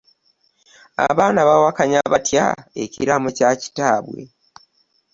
[1.07, 2.45] Abaana bawakanya batya
[2.83, 4.21] ekiraamo kya kitaabwe!